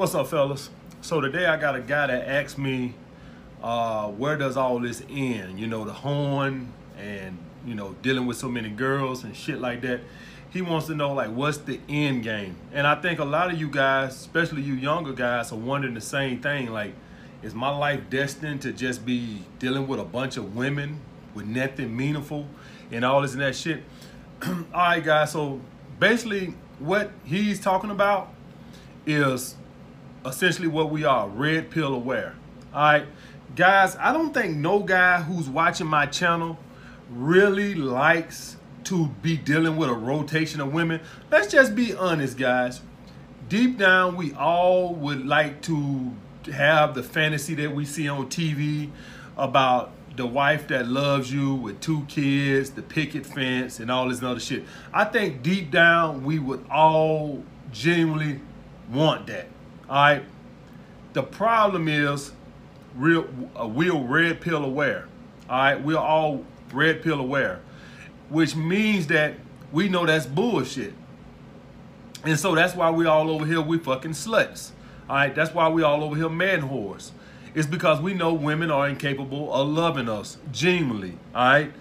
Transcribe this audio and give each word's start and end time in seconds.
What's 0.00 0.14
up, 0.14 0.28
fellas? 0.28 0.70
So 1.02 1.20
today 1.20 1.44
I 1.44 1.58
got 1.58 1.76
a 1.76 1.80
guy 1.82 2.06
that 2.06 2.26
asked 2.26 2.56
me, 2.56 2.94
uh, 3.62 4.08
where 4.08 4.34
does 4.38 4.56
all 4.56 4.78
this 4.78 5.02
end? 5.10 5.60
You 5.60 5.66
know, 5.66 5.84
the 5.84 5.92
horn 5.92 6.72
and, 6.96 7.36
you 7.66 7.74
know, 7.74 7.94
dealing 8.00 8.24
with 8.24 8.38
so 8.38 8.48
many 8.48 8.70
girls 8.70 9.24
and 9.24 9.36
shit 9.36 9.60
like 9.60 9.82
that. 9.82 10.00
He 10.48 10.62
wants 10.62 10.86
to 10.86 10.94
know, 10.94 11.12
like, 11.12 11.28
what's 11.28 11.58
the 11.58 11.78
end 11.86 12.22
game? 12.22 12.56
And 12.72 12.86
I 12.86 12.94
think 12.94 13.18
a 13.18 13.26
lot 13.26 13.52
of 13.52 13.60
you 13.60 13.68
guys, 13.68 14.14
especially 14.14 14.62
you 14.62 14.72
younger 14.72 15.12
guys, 15.12 15.52
are 15.52 15.56
wondering 15.56 15.92
the 15.92 16.00
same 16.00 16.40
thing. 16.40 16.70
Like, 16.70 16.94
is 17.42 17.52
my 17.52 17.68
life 17.68 18.00
destined 18.08 18.62
to 18.62 18.72
just 18.72 19.04
be 19.04 19.42
dealing 19.58 19.86
with 19.86 20.00
a 20.00 20.04
bunch 20.04 20.38
of 20.38 20.56
women 20.56 20.98
with 21.34 21.44
nothing 21.44 21.94
meaningful 21.94 22.46
and 22.90 23.04
all 23.04 23.20
this 23.20 23.34
and 23.34 23.42
that 23.42 23.54
shit? 23.54 23.82
all 24.46 24.56
right, 24.72 25.04
guys. 25.04 25.32
So 25.32 25.60
basically, 25.98 26.54
what 26.78 27.10
he's 27.22 27.60
talking 27.60 27.90
about 27.90 28.32
is 29.04 29.56
essentially 30.24 30.68
what 30.68 30.90
we 30.90 31.04
are 31.04 31.28
red 31.28 31.70
pill 31.70 31.94
aware. 31.94 32.34
All 32.72 32.82
right, 32.82 33.06
guys, 33.56 33.96
I 33.96 34.12
don't 34.12 34.32
think 34.32 34.56
no 34.56 34.80
guy 34.80 35.22
who's 35.22 35.48
watching 35.48 35.86
my 35.86 36.06
channel 36.06 36.58
really 37.10 37.74
likes 37.74 38.56
to 38.84 39.08
be 39.22 39.36
dealing 39.36 39.76
with 39.76 39.88
a 39.88 39.94
rotation 39.94 40.60
of 40.60 40.72
women. 40.72 41.00
Let's 41.30 41.50
just 41.50 41.74
be 41.74 41.94
honest, 41.94 42.38
guys. 42.38 42.80
Deep 43.48 43.78
down, 43.78 44.16
we 44.16 44.32
all 44.34 44.94
would 44.94 45.26
like 45.26 45.60
to 45.62 46.12
have 46.52 46.94
the 46.94 47.02
fantasy 47.02 47.54
that 47.54 47.74
we 47.74 47.84
see 47.84 48.08
on 48.08 48.28
TV 48.28 48.90
about 49.36 49.92
the 50.16 50.26
wife 50.26 50.68
that 50.68 50.86
loves 50.86 51.32
you 51.32 51.54
with 51.54 51.80
two 51.80 52.04
kids, 52.06 52.70
the 52.70 52.82
picket 52.82 53.26
fence, 53.26 53.80
and 53.80 53.90
all 53.90 54.08
this 54.08 54.22
other 54.22 54.40
shit. 54.40 54.64
I 54.92 55.04
think 55.04 55.42
deep 55.42 55.70
down, 55.70 56.24
we 56.24 56.38
would 56.38 56.64
all 56.70 57.42
genuinely 57.72 58.40
want 58.90 59.26
that. 59.28 59.46
All 59.90 59.96
right. 59.96 60.24
The 61.12 61.22
problem 61.24 61.88
is 61.88 62.32
real 62.94 63.26
uh, 63.58 63.66
we're 63.66 63.96
red 63.96 64.40
pill 64.40 64.64
aware. 64.64 65.08
All 65.48 65.58
right, 65.58 65.82
we're 65.82 65.98
all 65.98 66.44
red 66.72 67.02
pill 67.02 67.18
aware, 67.18 67.60
which 68.28 68.54
means 68.54 69.08
that 69.08 69.34
we 69.72 69.88
know 69.88 70.06
that's 70.06 70.26
bullshit. 70.26 70.94
And 72.24 72.38
so 72.38 72.54
that's 72.54 72.74
why 72.76 72.90
we 72.90 73.06
all 73.06 73.30
over 73.30 73.44
here 73.44 73.60
we 73.60 73.78
fucking 73.78 74.12
sluts. 74.12 74.70
All 75.08 75.16
right, 75.16 75.34
that's 75.34 75.52
why 75.52 75.68
we 75.68 75.82
all 75.82 76.04
over 76.04 76.14
here 76.14 76.28
man 76.28 76.62
whores. 76.62 77.10
It's 77.52 77.66
because 77.66 78.00
we 78.00 78.14
know 78.14 78.32
women 78.32 78.70
are 78.70 78.88
incapable 78.88 79.52
of 79.52 79.66
loving 79.66 80.08
us 80.08 80.38
genuinely. 80.52 81.18
All 81.34 81.44
right, 81.44 81.72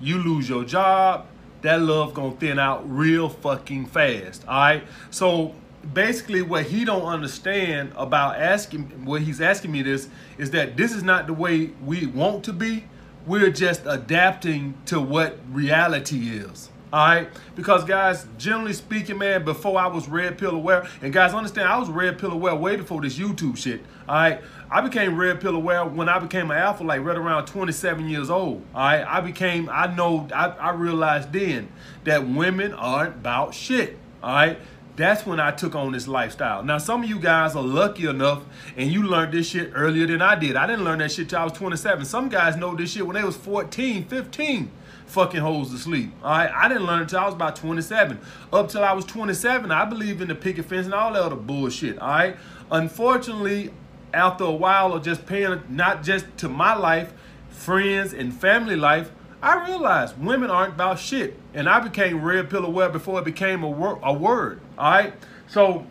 you 0.00 0.18
lose 0.18 0.46
your 0.50 0.64
job, 0.64 1.26
that 1.62 1.80
love 1.80 2.12
gonna 2.12 2.36
thin 2.36 2.58
out 2.58 2.82
real 2.90 3.30
fucking 3.30 3.86
fast. 3.86 4.46
All 4.46 4.54
right, 4.54 4.84
so 5.10 5.54
basically 5.92 6.42
what 6.42 6.64
he 6.64 6.84
don't 6.84 7.04
understand 7.04 7.92
about 7.96 8.36
asking 8.36 9.04
what 9.04 9.22
he's 9.22 9.40
asking 9.40 9.72
me 9.72 9.82
this 9.82 10.08
is 10.38 10.50
that 10.52 10.76
this 10.76 10.92
is 10.92 11.02
not 11.02 11.26
the 11.26 11.34
way 11.34 11.72
we 11.84 12.06
want 12.06 12.44
to 12.44 12.52
be. 12.52 12.84
We're 13.26 13.50
just 13.50 13.82
adapting 13.86 14.74
to 14.86 15.00
what 15.00 15.38
reality 15.50 16.28
is 16.28 16.70
all 16.94 17.06
right? 17.06 17.28
Because 17.56 17.82
guys 17.82 18.24
generally 18.38 18.72
speaking 18.72 19.18
man 19.18 19.44
before 19.44 19.80
i 19.80 19.88
was 19.88 20.08
red 20.08 20.38
pill 20.38 20.54
aware 20.54 20.86
and 21.02 21.12
guys 21.12 21.34
understand 21.34 21.66
i 21.66 21.76
was 21.76 21.88
red 21.88 22.20
pill 22.20 22.30
aware 22.30 22.54
way 22.54 22.76
before 22.76 23.00
this 23.00 23.18
youtube 23.18 23.56
shit 23.56 23.80
all 24.08 24.14
right? 24.14 24.40
I 24.70 24.80
became 24.80 25.16
red 25.16 25.40
pill 25.40 25.56
aware 25.56 25.84
when 25.84 26.08
i 26.08 26.20
became 26.20 26.52
an 26.52 26.56
alpha 26.56 26.84
like 26.84 27.02
right 27.02 27.16
around 27.16 27.46
27 27.46 28.08
years 28.08 28.30
old 28.30 28.62
all 28.72 28.80
right? 28.80 29.04
I 29.04 29.20
became 29.20 29.68
i 29.72 29.92
know 29.92 30.28
i, 30.32 30.50
I 30.50 30.70
realized 30.70 31.32
then 31.32 31.68
that 32.04 32.28
women 32.28 32.72
aren't 32.72 33.16
about 33.16 33.54
shit 33.54 33.98
all 34.22 34.32
right 34.32 34.58
that's 34.96 35.26
when 35.26 35.40
I 35.40 35.50
took 35.50 35.74
on 35.74 35.92
this 35.92 36.06
lifestyle. 36.06 36.62
Now, 36.62 36.78
some 36.78 37.02
of 37.02 37.08
you 37.08 37.18
guys 37.18 37.56
are 37.56 37.62
lucky 37.62 38.06
enough 38.06 38.44
and 38.76 38.92
you 38.92 39.02
learned 39.02 39.32
this 39.32 39.48
shit 39.48 39.72
earlier 39.74 40.06
than 40.06 40.22
I 40.22 40.36
did. 40.36 40.54
I 40.54 40.66
didn't 40.66 40.84
learn 40.84 40.98
that 41.00 41.10
shit 41.10 41.28
till 41.28 41.40
I 41.40 41.44
was 41.44 41.52
27. 41.54 42.04
Some 42.04 42.28
guys 42.28 42.56
know 42.56 42.74
this 42.76 42.92
shit 42.92 43.06
when 43.06 43.16
they 43.16 43.24
was 43.24 43.36
14, 43.36 44.04
15, 44.04 44.70
fucking 45.06 45.40
holes 45.40 45.72
to 45.72 45.78
sleep. 45.78 46.12
All 46.22 46.30
right, 46.30 46.50
I 46.50 46.68
didn't 46.68 46.84
learn 46.84 47.02
until 47.02 47.18
I 47.18 47.24
was 47.26 47.34
about 47.34 47.56
27. 47.56 48.20
Up 48.52 48.68
till 48.68 48.84
I 48.84 48.92
was 48.92 49.04
27, 49.04 49.72
I 49.72 49.84
believe 49.84 50.20
in 50.20 50.28
the 50.28 50.34
picket 50.34 50.66
fence 50.66 50.86
and 50.86 50.94
all 50.94 51.12
that 51.12 51.22
other 51.22 51.36
bullshit. 51.36 51.98
All 51.98 52.08
right, 52.08 52.36
unfortunately, 52.70 53.72
after 54.12 54.44
a 54.44 54.52
while 54.52 54.92
of 54.92 55.02
just 55.02 55.26
paying 55.26 55.60
not 55.68 56.04
just 56.04 56.24
to 56.38 56.48
my 56.48 56.74
life, 56.76 57.12
friends 57.50 58.12
and 58.12 58.32
family 58.32 58.76
life, 58.76 59.10
I 59.42 59.68
realized 59.68 60.18
women 60.18 60.50
aren't 60.50 60.74
about 60.74 60.98
shit. 60.98 61.38
And 61.52 61.68
I 61.68 61.80
became 61.80 62.22
red 62.22 62.48
pill 62.48 62.64
aware 62.64 62.88
before 62.88 63.18
it 63.18 63.24
became 63.24 63.62
a, 63.62 63.68
wor- 63.68 64.00
a 64.02 64.12
word. 64.12 64.60
All 64.78 64.90
right. 64.90 65.12
So 65.48 65.86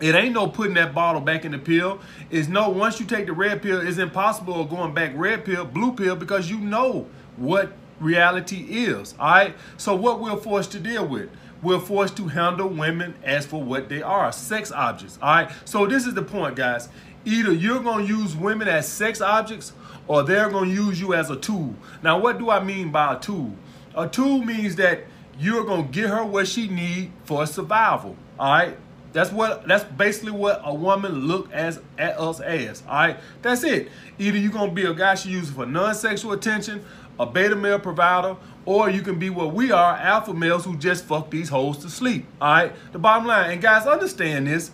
it 0.00 0.14
ain't 0.14 0.34
no 0.34 0.46
putting 0.46 0.74
that 0.74 0.94
bottle 0.94 1.20
back 1.20 1.44
in 1.44 1.52
the 1.52 1.58
pill. 1.58 2.00
It's 2.30 2.48
no, 2.48 2.68
once 2.68 3.00
you 3.00 3.06
take 3.06 3.26
the 3.26 3.32
red 3.32 3.62
pill, 3.62 3.80
it's 3.86 3.98
impossible 3.98 4.64
going 4.64 4.94
back 4.94 5.12
red 5.14 5.44
pill, 5.44 5.64
blue 5.64 5.92
pill, 5.92 6.16
because 6.16 6.50
you 6.50 6.58
know 6.58 7.06
what 7.36 7.72
reality 8.00 8.66
is. 8.68 9.14
All 9.18 9.28
right. 9.28 9.54
So 9.76 9.94
what 9.94 10.20
we're 10.20 10.36
forced 10.36 10.72
to 10.72 10.80
deal 10.80 11.06
with. 11.06 11.30
We're 11.62 11.80
forced 11.80 12.16
to 12.18 12.28
handle 12.28 12.68
women 12.68 13.14
as 13.24 13.46
for 13.46 13.62
what 13.62 13.88
they 13.88 14.02
are, 14.02 14.30
sex 14.30 14.70
objects. 14.70 15.18
All 15.22 15.34
right. 15.34 15.50
So 15.64 15.86
this 15.86 16.06
is 16.06 16.14
the 16.14 16.22
point, 16.22 16.54
guys. 16.54 16.88
Either 17.24 17.52
you're 17.52 17.80
going 17.80 18.06
to 18.06 18.12
use 18.12 18.36
women 18.36 18.68
as 18.68 18.86
sex 18.86 19.20
objects 19.20 19.72
or 20.06 20.22
they're 20.22 20.50
going 20.50 20.68
to 20.68 20.74
use 20.74 21.00
you 21.00 21.14
as 21.14 21.30
a 21.30 21.36
tool. 21.36 21.74
Now, 22.02 22.18
what 22.18 22.38
do 22.38 22.50
I 22.50 22.62
mean 22.62 22.92
by 22.92 23.14
a 23.14 23.18
tool? 23.18 23.52
A 23.94 24.06
tool 24.06 24.44
means 24.44 24.76
that 24.76 25.04
you're 25.38 25.64
to 25.64 25.82
get 25.92 26.08
her 26.08 26.24
what 26.24 26.48
she 26.48 26.68
need 26.68 27.12
for 27.24 27.46
survival. 27.46 28.16
All 28.38 28.52
right? 28.52 28.76
That's 29.12 29.32
what 29.32 29.66
that's 29.66 29.84
basically 29.84 30.32
what 30.32 30.60
a 30.64 30.74
woman 30.74 31.26
look 31.26 31.50
as 31.52 31.80
at 31.96 32.18
us 32.18 32.40
as. 32.40 32.82
All 32.86 32.94
right? 32.94 33.16
That's 33.42 33.64
it. 33.64 33.88
Either 34.18 34.36
you're 34.36 34.52
to 34.52 34.70
be 34.70 34.84
a 34.84 34.94
guy 34.94 35.14
she 35.14 35.30
uses 35.30 35.54
for 35.54 35.64
non-sexual 35.64 36.32
attention, 36.32 36.84
a 37.18 37.24
beta 37.24 37.56
male 37.56 37.78
provider, 37.78 38.36
or 38.66 38.90
you 38.90 39.00
can 39.00 39.18
be 39.18 39.30
what 39.30 39.54
we 39.54 39.72
are, 39.72 39.96
alpha 39.96 40.34
males 40.34 40.64
who 40.64 40.76
just 40.76 41.04
fuck 41.04 41.30
these 41.30 41.48
hoes 41.48 41.78
to 41.78 41.88
sleep. 41.88 42.26
All 42.40 42.52
right? 42.52 42.72
The 42.92 42.98
bottom 42.98 43.26
line, 43.26 43.52
and 43.52 43.62
guys, 43.62 43.86
understand 43.86 44.48
this. 44.48 44.70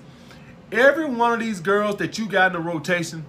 Every 0.72 1.04
one 1.04 1.34
of 1.34 1.40
these 1.40 1.60
girls 1.60 1.96
that 1.96 2.18
you 2.18 2.26
got 2.26 2.46
in 2.48 2.52
the 2.54 2.58
rotation, 2.58 3.26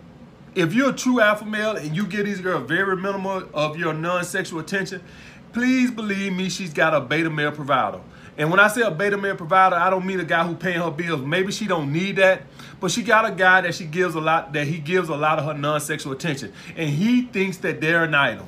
if 0.56 0.74
you're 0.74 0.92
a 0.92 0.94
true 0.94 1.20
alpha 1.20 1.46
male 1.46 1.76
and 1.76 1.96
you 1.96 2.06
give 2.06 2.26
these 2.26 2.40
girls 2.40 2.68
very 2.68 2.96
minimal 2.96 3.44
of 3.54 3.78
your 3.78 3.94
non-sexual 3.94 4.60
attention, 4.60 5.04
please 5.54 5.92
believe 5.92 6.34
me, 6.34 6.50
she's 6.50 6.74
got 6.74 6.94
a 6.94 7.00
beta 7.00 7.30
male 7.30 7.52
provider. 7.52 8.02
And 8.38 8.50
when 8.50 8.60
I 8.60 8.68
say 8.68 8.82
a 8.82 8.90
beta 8.90 9.16
male 9.16 9.36
provider, 9.36 9.76
I 9.76 9.92
don't 9.92 10.06
mean 10.06 10.20
a 10.20 10.26
guy 10.26 10.46
who 10.46 10.56
paying 10.56 10.82
her 10.82 10.90
bills. 10.90 11.22
Maybe 11.22 11.52
she 11.52 11.68
don't 11.68 11.94
need 11.94 12.16
that, 12.16 12.42
but 12.80 12.90
she 12.90 13.04
got 13.04 13.26
a 13.26 13.32
guy 13.32 13.62
that 13.62 13.76
she 13.76 13.86
gives 13.86 14.16
a 14.16 14.22
lot 14.22 14.54
that 14.54 14.66
he 14.66 14.80
gives 14.80 15.10
a 15.10 15.16
lot 15.16 15.38
of 15.38 15.46
her 15.46 15.54
non-sexual 15.54 16.14
attention, 16.14 16.52
and 16.76 16.90
he 16.90 17.24
thinks 17.24 17.58
that 17.58 17.80
they're 17.80 18.04
an 18.04 18.16
item. 18.16 18.48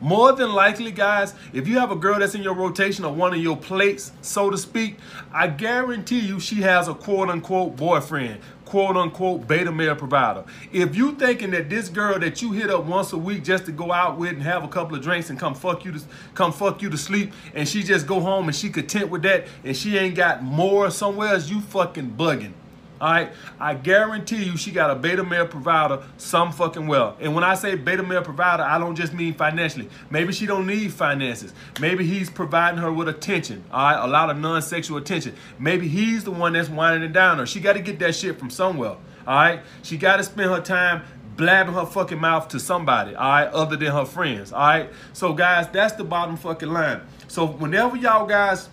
More 0.00 0.32
than 0.32 0.52
likely, 0.52 0.92
guys, 0.92 1.34
if 1.52 1.66
you 1.66 1.80
have 1.80 1.90
a 1.90 1.96
girl 1.96 2.20
that's 2.20 2.36
in 2.36 2.42
your 2.42 2.54
rotation 2.54 3.04
or 3.04 3.12
one 3.12 3.34
of 3.34 3.40
your 3.40 3.56
plates, 3.56 4.12
so 4.22 4.48
to 4.48 4.56
speak, 4.56 4.96
I 5.32 5.48
guarantee 5.48 6.20
you 6.20 6.38
she 6.38 6.56
has 6.62 6.86
a 6.86 6.94
quote 6.94 7.28
unquote 7.28 7.74
boyfriend, 7.74 8.38
quote 8.64 8.96
unquote 8.96 9.48
beta 9.48 9.72
male 9.72 9.96
provider. 9.96 10.44
If 10.70 10.94
you 10.94 11.16
thinking 11.16 11.50
that 11.50 11.68
this 11.68 11.88
girl 11.88 12.16
that 12.20 12.40
you 12.40 12.52
hit 12.52 12.70
up 12.70 12.84
once 12.84 13.12
a 13.12 13.18
week 13.18 13.42
just 13.42 13.66
to 13.66 13.72
go 13.72 13.90
out 13.90 14.18
with 14.18 14.30
and 14.30 14.42
have 14.42 14.62
a 14.62 14.68
couple 14.68 14.96
of 14.96 15.02
drinks 15.02 15.30
and 15.30 15.38
come 15.38 15.56
fuck 15.56 15.84
you 15.84 15.90
to 15.90 16.00
come 16.34 16.52
fuck 16.52 16.80
you 16.80 16.90
to 16.90 16.98
sleep 16.98 17.32
and 17.54 17.68
she 17.68 17.82
just 17.82 18.06
go 18.06 18.20
home 18.20 18.46
and 18.46 18.54
she 18.54 18.70
content 18.70 19.10
with 19.10 19.22
that 19.22 19.48
and 19.64 19.76
she 19.76 19.98
ain't 19.98 20.14
got 20.14 20.44
more 20.44 20.92
somewhere 20.92 21.34
else, 21.34 21.50
you 21.50 21.60
fucking 21.60 22.12
bugging. 22.12 22.52
All 23.00 23.12
right, 23.12 23.32
I 23.60 23.74
guarantee 23.74 24.42
you 24.42 24.56
she 24.56 24.72
got 24.72 24.90
a 24.90 24.94
beta 24.96 25.22
male 25.22 25.46
provider 25.46 26.02
some 26.16 26.50
fucking 26.50 26.88
well. 26.88 27.16
And 27.20 27.32
when 27.34 27.44
I 27.44 27.54
say 27.54 27.76
beta 27.76 28.02
male 28.02 28.22
provider, 28.22 28.64
I 28.64 28.78
don't 28.78 28.96
just 28.96 29.12
mean 29.12 29.34
financially. 29.34 29.88
Maybe 30.10 30.32
she 30.32 30.46
don't 30.46 30.66
need 30.66 30.92
finances. 30.92 31.54
Maybe 31.80 32.04
he's 32.04 32.28
providing 32.28 32.80
her 32.80 32.92
with 32.92 33.08
attention, 33.08 33.64
all 33.70 33.84
right, 33.84 34.04
a 34.04 34.06
lot 34.06 34.30
of 34.30 34.38
non-sexual 34.38 34.98
attention. 34.98 35.36
Maybe 35.60 35.86
he's 35.86 36.24
the 36.24 36.32
one 36.32 36.54
that's 36.54 36.68
winding 36.68 37.08
it 37.08 37.12
down 37.12 37.38
her. 37.38 37.46
She 37.46 37.60
got 37.60 37.74
to 37.74 37.80
get 37.80 38.00
that 38.00 38.16
shit 38.16 38.36
from 38.36 38.50
somewhere, 38.50 38.90
all 38.90 38.98
right? 39.26 39.60
She 39.82 39.96
got 39.96 40.16
to 40.16 40.24
spend 40.24 40.50
her 40.50 40.60
time 40.60 41.02
blabbing 41.36 41.74
her 41.74 41.86
fucking 41.86 42.18
mouth 42.18 42.48
to 42.48 42.58
somebody, 42.58 43.14
all 43.14 43.30
right, 43.30 43.48
other 43.52 43.76
than 43.76 43.92
her 43.92 44.04
friends, 44.04 44.52
all 44.52 44.58
right? 44.58 44.90
So, 45.12 45.32
guys, 45.34 45.68
that's 45.68 45.94
the 45.94 46.02
bottom 46.02 46.36
fucking 46.36 46.68
line. 46.68 47.02
So, 47.28 47.46
whenever 47.46 47.96
y'all 47.96 48.26
guys, 48.26 48.68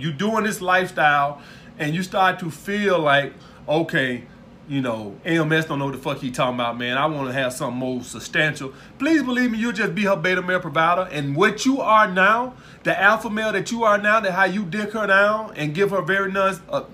you 0.00 0.12
doing 0.12 0.44
this 0.44 0.60
lifestyle, 0.60 1.40
and 1.78 1.94
you 1.94 2.02
start 2.02 2.38
to 2.40 2.50
feel 2.50 2.98
like, 2.98 3.32
okay, 3.68 4.24
you 4.68 4.82
know, 4.82 5.18
AMS 5.24 5.64
don't 5.64 5.78
know 5.78 5.86
what 5.86 5.94
the 5.94 5.98
fuck 5.98 6.18
he 6.18 6.30
talking 6.30 6.56
about, 6.56 6.78
man. 6.78 6.98
I 6.98 7.06
want 7.06 7.28
to 7.28 7.32
have 7.32 7.54
something 7.54 7.78
more 7.78 8.02
substantial. 8.02 8.74
Please 8.98 9.22
believe 9.22 9.50
me, 9.50 9.58
you'll 9.58 9.72
just 9.72 9.94
be 9.94 10.04
her 10.04 10.16
beta 10.16 10.42
male 10.42 10.60
provider. 10.60 11.08
And 11.10 11.34
what 11.34 11.64
you 11.64 11.80
are 11.80 12.10
now, 12.10 12.54
the 12.82 12.98
alpha 13.00 13.30
male 13.30 13.52
that 13.52 13.70
you 13.70 13.84
are 13.84 13.96
now, 13.96 14.20
that 14.20 14.32
how 14.32 14.44
you 14.44 14.64
dick 14.66 14.92
her 14.92 15.06
down 15.06 15.54
and 15.56 15.74
give 15.74 15.90
her 15.90 16.02
very 16.02 16.30
non, 16.30 16.60
uh, 16.68 16.84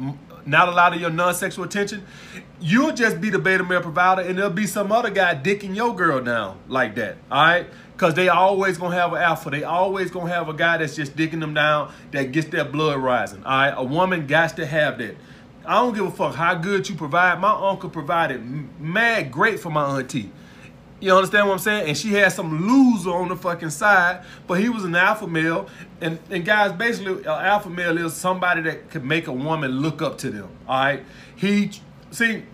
not 0.47 0.69
a 0.69 0.71
lot 0.71 0.95
of 0.95 1.01
your 1.01 1.11
non-sexual 1.11 1.65
attention, 1.65 2.05
you'll 2.61 2.93
just 2.93 3.21
be 3.21 3.29
the 3.31 3.39
beta 3.39 3.65
male 3.65 3.81
provider 3.81 4.23
and 4.23 4.39
there'll 4.39 4.51
be 4.51 4.67
some 4.67 4.93
other 4.93 5.11
guy 5.11 5.35
dicking 5.35 5.75
your 5.75 5.97
girl 5.97 6.23
down 6.23 6.59
like 6.69 6.95
that, 6.95 7.17
all 7.31 7.45
right? 7.45 7.67
Because 7.95 8.15
they 8.15 8.29
always 8.29 8.77
going 8.77 8.91
to 8.91 8.99
have 8.99 9.13
an 9.13 9.23
alpha. 9.23 9.51
They 9.51 9.65
always 9.65 10.11
going 10.11 10.27
to 10.27 10.33
have 10.33 10.49
a 10.49 10.53
guy 10.53 10.79
that's 10.79 10.97
just 10.97 11.17
digging 11.17 11.41
them 11.41 11.55
down 11.55 11.93
that 12.11 12.33
gets 12.33 12.49
their 12.49 12.65
blood 12.65 12.99
rising, 12.99 13.45
all 13.45 13.53
right? 13.53 13.75
A 13.77 13.85
woman 13.85 14.27
got 14.27 14.57
to 14.57 14.67
have 14.67 14.99
that. 14.99 15.17
I 15.65 15.75
don't 15.75 15.95
give 15.95 16.05
a 16.05 16.11
fuck 16.11 16.35
how 16.35 16.55
good 16.55 16.89
you 16.89 16.95
provide. 16.95 17.41
My 17.41 17.53
uncle 17.53 17.89
provided 17.89 18.43
mad 18.81 19.33
great 19.33 19.61
for 19.61 19.71
my 19.71 19.99
auntie. 19.99 20.31
You 21.01 21.15
understand 21.15 21.49
what 21.49 21.55
I'm 21.55 21.59
saying? 21.59 21.89
And 21.89 21.97
she 21.99 22.13
had 22.13 22.33
some 22.33 22.67
loser 22.67 23.11
on 23.11 23.29
the 23.29 23.37
fucking 23.37 23.71
side, 23.71 24.25
but 24.47 24.61
he 24.61 24.69
was 24.69 24.85
an 24.85 24.95
alpha 24.95 25.27
male. 25.27 25.69
And, 26.01 26.19
and 26.31 26.45
guys, 26.45 26.73
basically, 26.73 27.23
an 27.23 27.27
alpha 27.27 27.71
male 27.71 27.99
is 27.99 28.15
somebody 28.15 28.63
that 28.63 28.91
could 28.91 29.05
make 29.05 29.27
a 29.27 29.33
woman 29.33 29.71
look 29.71 30.03
up 30.03 30.19
to 30.19 30.31
them. 30.31 30.49
All 30.69 30.85
right. 30.85 31.05
He, 31.37 31.71
see, 32.11 32.45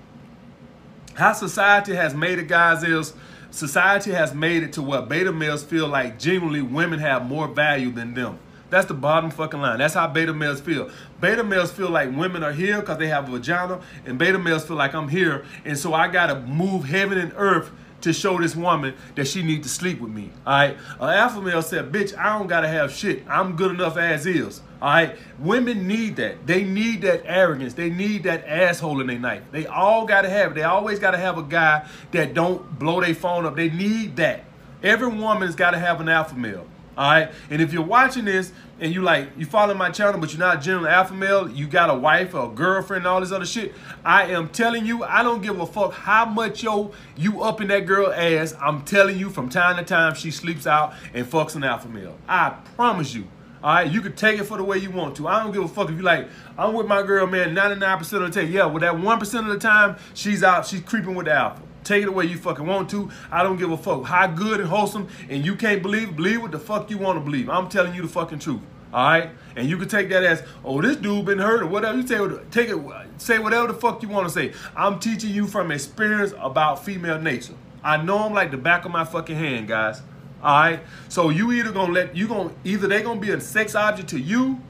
how 1.15 1.33
society 1.33 1.95
has 1.95 2.15
made 2.15 2.39
it, 2.39 2.49
guys, 2.49 2.83
is 2.83 3.13
society 3.51 4.13
has 4.13 4.35
made 4.35 4.63
it 4.63 4.73
to 4.75 4.83
where 4.83 5.03
beta 5.03 5.33
males 5.33 5.63
feel 5.63 5.89
like 5.89 6.19
genuinely 6.19 6.63
women 6.63 6.99
have 6.99 7.25
more 7.25 7.49
value 7.49 7.91
than 7.91 8.15
them. 8.15 8.39
That's 8.71 8.87
the 8.87 8.95
bottom 8.95 9.31
fucking 9.31 9.61
line. 9.61 9.79
That's 9.79 9.95
how 9.95 10.07
beta 10.07 10.33
males 10.33 10.61
feel. 10.61 10.91
Beta 11.21 11.43
males 11.43 11.73
feel 11.73 11.91
like 11.91 12.17
women 12.17 12.45
are 12.45 12.53
here 12.53 12.81
because 12.81 12.99
they 12.99 13.09
have 13.09 13.29
a 13.29 13.33
vagina, 13.33 13.81
and 14.07 14.17
beta 14.17 14.39
males 14.39 14.65
feel 14.65 14.77
like 14.77 14.95
I'm 14.95 15.09
here, 15.09 15.45
and 15.65 15.77
so 15.77 15.93
I 15.93 16.07
gotta 16.09 16.41
move 16.41 16.85
heaven 16.85 17.19
and 17.19 17.33
earth 17.37 17.73
to 18.03 18.13
show 18.13 18.39
this 18.39 18.57
woman 18.57 18.95
that 19.15 19.27
she 19.27 19.43
need 19.43 19.63
to 19.63 19.69
sleep 19.69 20.01
with 20.01 20.11
me. 20.11 20.31
All 20.47 20.53
right. 20.53 20.77
An 21.01 21.09
alpha 21.11 21.41
male 21.41 21.63
said, 21.63 21.93
bitch, 21.93 22.17
I 22.17 22.39
don't 22.39 22.47
gotta 22.47 22.69
have 22.69 22.93
shit. 22.93 23.25
I'm 23.29 23.57
good 23.57 23.73
enough 23.73 23.97
as 23.97 24.27
is. 24.27 24.61
All 24.81 24.89
right. 24.89 25.17
Women 25.39 25.87
need 25.87 26.17
that. 26.17 26.47
They 26.47 26.65
need 26.65 27.03
that 27.03 27.23
arrogance. 27.25 27.75
They 27.75 27.91
need 27.91 28.23
that 28.25 28.45
asshole 28.47 29.01
in 29.01 29.07
their 29.07 29.19
knife. 29.19 29.43
They 29.53 29.67
all 29.67 30.07
gotta 30.07 30.29
have 30.29 30.53
it. 30.53 30.55
They 30.55 30.63
always 30.63 30.99
gotta 30.99 31.19
have 31.19 31.39
a 31.39 31.43
guy 31.43 31.87
that 32.13 32.35
don't 32.35 32.79
blow 32.79 33.01
their 33.01 33.15
phone 33.15 33.47
up. 33.47 33.57
They 33.57 33.71
need 33.71 34.17
that. 34.17 34.45
Every 34.83 35.09
woman's 35.09 35.55
gotta 35.55 35.79
have 35.79 36.01
an 36.01 36.09
alpha 36.09 36.35
male. 36.35 36.67
All 37.01 37.11
right. 37.11 37.33
And 37.49 37.63
if 37.63 37.73
you're 37.73 37.83
watching 37.83 38.27
this 38.27 38.53
and 38.79 38.93
you 38.93 39.01
like 39.01 39.31
you 39.39 39.47
follow 39.47 39.73
my 39.73 39.89
channel, 39.89 40.21
but 40.21 40.35
you're 40.35 40.39
not 40.39 40.61
general 40.61 40.87
alpha 40.87 41.15
male, 41.15 41.51
you 41.51 41.67
got 41.67 41.89
a 41.89 41.95
wife 41.95 42.35
or 42.35 42.53
a 42.53 42.55
girlfriend, 42.55 43.07
all 43.07 43.23
this 43.23 43.33
other 43.33 43.47
shit. 43.47 43.73
I 44.05 44.25
am 44.25 44.51
telling 44.51 44.85
you, 44.85 45.03
I 45.03 45.23
don't 45.23 45.41
give 45.41 45.59
a 45.59 45.65
fuck 45.65 45.95
how 45.95 46.27
much 46.27 46.63
yo 46.63 46.93
you 47.17 47.41
up 47.41 47.63
in 47.63 47.69
that 47.69 47.87
girl 47.87 48.13
ass. 48.13 48.55
I'm 48.61 48.83
telling 48.83 49.19
you, 49.19 49.31
from 49.31 49.49
time 49.49 49.79
to 49.79 49.83
time, 49.83 50.15
she 50.15 50.31
sleeps 50.31 50.67
out 50.67 50.93
and 51.15 51.27
fucks 51.27 51.57
an 51.57 51.65
alpha 51.65 51.89
male. 51.89 52.19
I 52.29 52.51
promise 52.77 53.15
you. 53.15 53.27
All 53.65 53.77
right, 53.77 53.91
you 53.91 54.03
can 54.03 54.15
take 54.15 54.39
it 54.39 54.45
for 54.45 54.59
the 54.59 54.65
way 54.65 54.77
you 54.77 54.91
want 54.91 55.17
to. 55.17 55.29
I 55.29 55.43
don't 55.43 55.53
give 55.53 55.65
a 55.65 55.69
fuck 55.69 55.89
if 55.89 55.97
you 55.97 56.03
like. 56.03 56.29
I'm 56.59 56.75
with 56.75 56.87
my 56.87 57.03
girl, 57.03 57.27
man. 57.27 57.55
99% 57.55 58.01
of 58.13 58.33
the 58.33 58.41
time, 58.43 58.53
yeah. 58.53 58.67
With 58.67 58.83
that 58.83 58.93
1% 58.93 59.39
of 59.39 59.47
the 59.47 59.59
time, 59.59 59.97
she's 60.13 60.43
out. 60.43 60.67
She's 60.67 60.83
creeping 60.83 61.15
with 61.15 61.27
the 61.27 61.33
alpha. 61.33 61.63
Take 61.85 62.03
it 62.03 62.09
away 62.09 62.27
you 62.27 62.37
fucking 62.37 62.67
want 62.67 62.91
to. 62.91 63.11
I 63.31 63.43
don't 63.43 63.57
give 63.57 63.71
a 63.71 63.77
fuck 63.77 64.05
how 64.05 64.27
good 64.27 64.61
and 64.61 64.69
wholesome 64.69 65.09
and 65.29 65.45
you 65.45 65.57
can't 65.57 65.83
believe, 65.83 66.17
believe 66.17 66.43
what 66.43 66.53
the 66.53 66.59
fuck 66.59 66.91
you 66.91 66.99
want 66.99 67.19
to 67.19 67.25
believe. 67.25 67.49
I'm 67.49 67.69
telling 67.69 67.95
you 67.95 68.03
the 68.03 68.09
fucking 68.09 68.39
truth. 68.39 68.61
All 68.93 69.09
right? 69.09 69.31
And 69.57 69.69
you 69.69 69.77
can 69.77 69.89
take 69.89 70.09
that 70.09 70.25
as, 70.25 70.43
oh, 70.65 70.81
this 70.83 70.97
dude 70.97 71.25
been 71.25 71.39
hurt 71.39 71.63
or 71.63 71.67
whatever. 71.67 71.97
You 71.97 72.07
say, 72.07 72.19
take 72.51 72.69
it, 72.69 72.79
say 73.19 73.39
whatever 73.39 73.69
the 73.69 73.75
fuck 73.75 74.03
you 74.03 74.09
want 74.09 74.27
to 74.27 74.33
say. 74.33 74.53
I'm 74.77 74.99
teaching 74.99 75.31
you 75.31 75.47
from 75.47 75.71
experience 75.71 76.35
about 76.39 76.85
female 76.85 77.21
nature. 77.21 77.55
I 77.83 78.03
know 78.03 78.25
them 78.25 78.35
like 78.35 78.51
the 78.51 78.57
back 78.57 78.85
of 78.85 78.91
my 78.91 79.05
fucking 79.05 79.37
hand, 79.37 79.69
guys. 79.69 80.03
All 80.43 80.61
right? 80.61 80.81
So 81.09 81.31
you 81.31 81.53
either 81.53 81.73
gonna 81.73 81.93
let, 81.93 82.17
you 82.17 82.27
gonna, 82.27 82.53
either 82.65 82.89
they 82.89 83.03
gonna 83.03 83.21
be 83.21 83.31
a 83.31 83.41
sex 83.41 83.75
object 83.75 84.09
to 84.11 84.19
you 84.19 84.61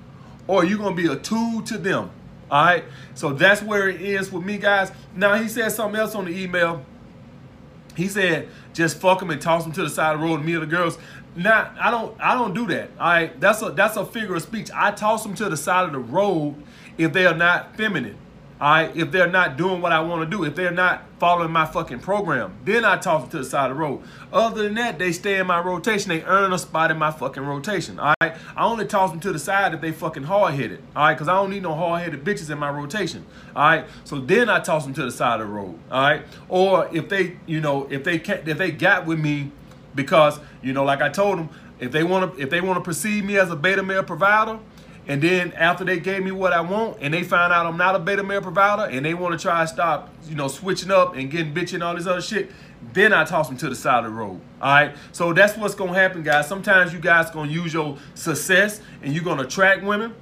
or 0.46 0.64
you 0.64 0.76
gonna 0.76 0.94
be 0.94 1.06
a 1.06 1.16
tool 1.16 1.62
to 1.62 1.78
them. 1.78 2.10
All 2.50 2.64
right? 2.64 2.84
So 3.14 3.32
that's 3.32 3.62
where 3.62 3.88
it 3.88 4.00
is 4.00 4.30
with 4.30 4.44
me, 4.44 4.58
guys. 4.58 4.92
Now, 5.14 5.34
he 5.34 5.48
said 5.48 5.70
something 5.70 5.98
else 5.98 6.14
on 6.14 6.26
the 6.26 6.36
email 6.36 6.84
he 7.96 8.08
said, 8.08 8.48
just 8.72 8.98
fuck 8.98 9.20
them 9.20 9.30
and 9.30 9.40
toss 9.40 9.64
them 9.64 9.72
to 9.72 9.82
the 9.82 9.90
side 9.90 10.14
of 10.14 10.20
the 10.20 10.26
road 10.26 10.36
and 10.36 10.44
me 10.44 10.54
and 10.54 10.62
the 10.62 10.66
girls. 10.66 10.98
Now, 11.36 11.72
I 11.80 11.90
don't 11.90 12.20
I 12.20 12.34
don't 12.34 12.54
do 12.54 12.66
that. 12.68 12.90
All 12.98 13.08
right. 13.08 13.40
That's 13.40 13.62
a 13.62 13.70
that's 13.70 13.96
a 13.96 14.04
figure 14.04 14.34
of 14.34 14.42
speech. 14.42 14.70
I 14.74 14.90
toss 14.90 15.22
them 15.22 15.34
to 15.36 15.48
the 15.48 15.56
side 15.56 15.86
of 15.86 15.92
the 15.92 15.98
road 15.98 16.56
if 16.98 17.12
they 17.12 17.26
are 17.26 17.36
not 17.36 17.76
feminine. 17.76 18.16
All 18.60 18.70
right, 18.70 18.94
if 18.94 19.10
they're 19.10 19.30
not 19.30 19.56
doing 19.56 19.80
what 19.80 19.90
I 19.90 20.00
want 20.00 20.28
to 20.28 20.36
do, 20.36 20.44
if 20.44 20.54
they're 20.54 20.70
not 20.70 21.04
following 21.18 21.50
my 21.50 21.64
fucking 21.64 22.00
program, 22.00 22.52
then 22.64 22.84
I 22.84 22.98
toss 22.98 23.22
them 23.22 23.30
to 23.30 23.38
the 23.38 23.44
side 23.44 23.70
of 23.70 23.76
the 23.76 23.82
road. 23.82 24.02
Other 24.32 24.64
than 24.64 24.74
that, 24.74 24.98
they 24.98 25.12
stay 25.12 25.38
in 25.38 25.46
my 25.46 25.60
rotation. 25.60 26.10
They 26.10 26.22
earn 26.22 26.52
a 26.52 26.58
spot 26.58 26.90
in 26.90 26.98
my 26.98 27.10
fucking 27.10 27.42
rotation. 27.42 27.98
All 27.98 28.14
right, 28.20 28.36
I 28.54 28.64
only 28.66 28.86
toss 28.86 29.12
them 29.12 29.20
to 29.20 29.32
the 29.32 29.38
side 29.38 29.72
if 29.72 29.80
they 29.80 29.92
fucking 29.92 30.24
hard 30.24 30.54
headed. 30.54 30.82
All 30.94 31.04
right, 31.04 31.14
because 31.14 31.28
I 31.28 31.34
don't 31.34 31.48
need 31.48 31.62
no 31.62 31.74
hard 31.74 32.02
headed 32.02 32.22
bitches 32.22 32.50
in 32.50 32.58
my 32.58 32.68
rotation. 32.68 33.24
All 33.56 33.62
right, 33.62 33.86
so 34.04 34.20
then 34.20 34.50
I 34.50 34.60
toss 34.60 34.84
them 34.84 34.92
to 34.92 35.04
the 35.04 35.10
side 35.10 35.40
of 35.40 35.46
the 35.46 35.52
road. 35.54 35.78
All 35.90 36.02
right, 36.02 36.22
or 36.50 36.86
if 36.94 37.08
they, 37.08 37.38
you 37.46 37.62
know, 37.62 37.86
if 37.90 38.04
they 38.04 38.18
can't, 38.18 38.46
if 38.46 38.58
they 38.58 38.72
got 38.72 39.06
with 39.06 39.18
me 39.18 39.52
because 39.94 40.38
you 40.62 40.72
know, 40.72 40.84
like 40.84 41.00
I 41.00 41.08
told 41.08 41.38
them, 41.38 41.48
if 41.78 41.92
they 41.92 42.04
want 42.04 42.34
to, 42.34 42.42
if 42.42 42.50
they 42.50 42.60
want 42.60 42.76
to 42.76 42.82
perceive 42.82 43.24
me 43.24 43.38
as 43.38 43.50
a 43.50 43.56
beta 43.56 43.82
male 43.82 44.04
provider 44.04 44.58
and 45.10 45.20
then 45.20 45.52
after 45.54 45.84
they 45.84 45.98
gave 45.98 46.22
me 46.22 46.30
what 46.30 46.52
I 46.52 46.60
want 46.60 46.98
and 47.00 47.12
they 47.12 47.24
find 47.24 47.52
out 47.52 47.66
I'm 47.66 47.76
not 47.76 47.96
a 47.96 47.98
beta 47.98 48.22
male 48.22 48.40
provider 48.40 48.84
and 48.84 49.04
they 49.04 49.12
want 49.12 49.36
to 49.36 49.42
try 49.42 49.60
to 49.62 49.66
stop, 49.66 50.08
you 50.28 50.36
know, 50.36 50.46
switching 50.46 50.92
up 50.92 51.16
and 51.16 51.28
getting 51.28 51.52
bitching 51.52 51.74
and 51.74 51.82
all 51.82 51.96
this 51.96 52.06
other 52.06 52.22
shit, 52.22 52.52
then 52.92 53.12
I 53.12 53.24
toss 53.24 53.48
them 53.48 53.56
to 53.56 53.68
the 53.68 53.74
side 53.74 54.04
of 54.04 54.12
the 54.12 54.16
road. 54.16 54.40
All 54.62 54.72
right. 54.72 54.94
So 55.10 55.32
that's 55.32 55.56
what's 55.56 55.74
going 55.74 55.94
to 55.94 55.98
happen, 55.98 56.22
guys. 56.22 56.46
Sometimes 56.46 56.92
you 56.92 57.00
guys 57.00 57.28
going 57.32 57.48
to 57.48 57.52
use 57.52 57.74
your 57.74 57.98
success 58.14 58.80
and 59.02 59.12
you're 59.12 59.24
going 59.24 59.38
to 59.38 59.46
attract 59.46 59.82
women 59.82 60.14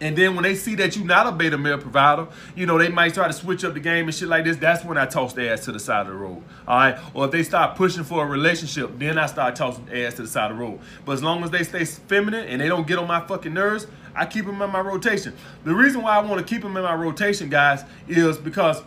and 0.00 0.16
then 0.16 0.34
when 0.34 0.42
they 0.42 0.54
see 0.54 0.74
that 0.76 0.96
you're 0.96 1.06
not 1.06 1.26
a 1.26 1.32
beta 1.32 1.56
male 1.56 1.78
provider, 1.78 2.26
you 2.56 2.66
know, 2.66 2.78
they 2.78 2.88
might 2.88 3.14
try 3.14 3.26
to 3.26 3.32
switch 3.32 3.64
up 3.64 3.74
the 3.74 3.80
game 3.80 4.06
and 4.06 4.14
shit 4.14 4.28
like 4.28 4.44
this. 4.44 4.56
That's 4.56 4.84
when 4.84 4.98
I 4.98 5.06
toss 5.06 5.32
their 5.34 5.52
ass 5.52 5.64
to 5.66 5.72
the 5.72 5.78
side 5.78 6.06
of 6.06 6.08
the 6.08 6.14
road. 6.14 6.42
All 6.66 6.76
right. 6.76 6.98
Or 7.14 7.26
if 7.26 7.30
they 7.30 7.42
start 7.42 7.76
pushing 7.76 8.02
for 8.02 8.24
a 8.24 8.28
relationship, 8.28 8.98
then 8.98 9.18
I 9.18 9.26
start 9.26 9.56
tossing 9.56 9.88
ass 9.92 10.14
to 10.14 10.22
the 10.22 10.28
side 10.28 10.50
of 10.50 10.56
the 10.56 10.62
road. 10.62 10.80
But 11.04 11.12
as 11.12 11.22
long 11.22 11.44
as 11.44 11.50
they 11.50 11.62
stay 11.62 11.84
feminine 11.84 12.46
and 12.46 12.60
they 12.60 12.68
don't 12.68 12.86
get 12.86 12.98
on 12.98 13.06
my 13.06 13.20
fucking 13.20 13.54
nerves, 13.54 13.86
I 14.16 14.26
keep 14.26 14.46
them 14.46 14.60
in 14.60 14.70
my 14.70 14.80
rotation. 14.80 15.34
The 15.64 15.74
reason 15.74 16.02
why 16.02 16.16
I 16.16 16.20
want 16.20 16.44
to 16.44 16.54
keep 16.54 16.62
them 16.62 16.76
in 16.76 16.82
my 16.82 16.94
rotation, 16.94 17.48
guys, 17.48 17.84
is 18.08 18.36
because, 18.36 18.82